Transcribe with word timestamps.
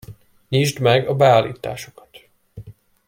Nyisd 0.49 0.79
meg 0.79 1.07
a 1.07 1.15
Beállításokat! 1.15 2.29